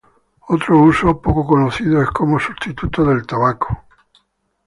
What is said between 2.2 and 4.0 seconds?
sustituto del tabaco.